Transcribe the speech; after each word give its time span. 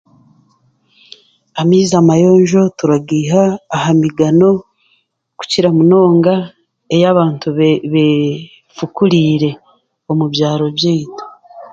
Amaizi 1.61 1.93
amayonjo 2.01 2.61
turagaiha 2.77 3.43
aha 3.75 3.89
migano 4.01 4.49
kukira 5.37 5.69
munonga 5.77 6.33
ei 6.93 7.03
abantu 7.13 7.47
be 7.57 7.69
b'efukuriire 7.91 9.51
omu 10.09 10.25
byaro 10.33 10.65
byaitu 10.77 11.23